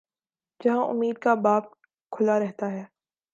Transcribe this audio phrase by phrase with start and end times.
[0.59, 1.63] جہاں امید کا باب
[2.11, 2.83] کھلا رہتا ہے۔